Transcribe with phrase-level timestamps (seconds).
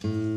[0.00, 0.30] thank mm -hmm.
[0.30, 0.35] you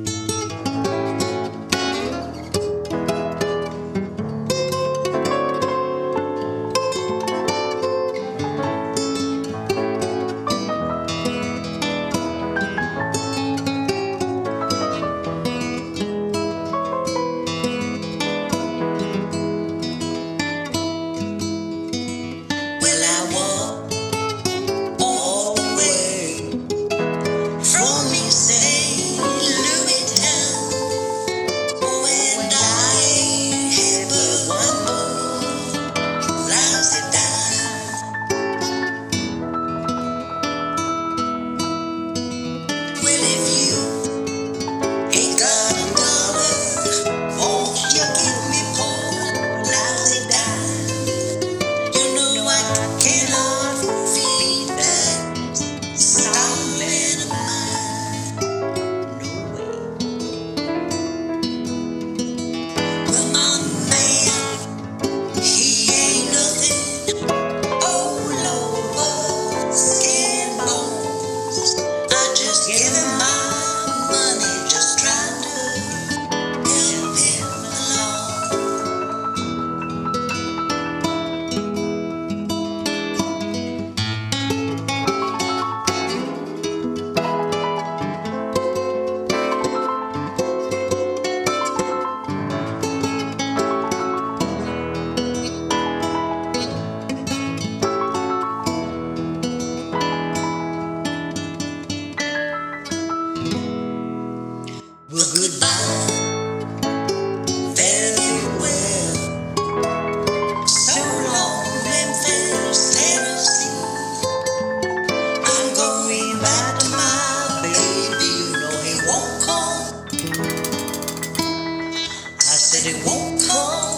[122.72, 123.98] said it won't come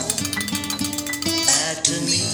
[1.46, 2.31] back to me.